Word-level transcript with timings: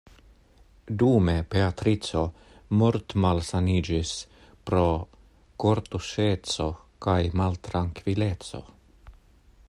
Dume 1.01 1.33
Beatrico 1.55 2.21
mortmalsaniĝis 2.79 4.13
pro 4.69 4.81
kortuŝeco 5.65 6.67
kaj 7.07 7.19
maltrankvileco. 7.43 8.63